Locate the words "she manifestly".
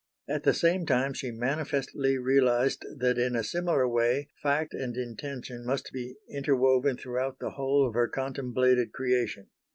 1.13-2.17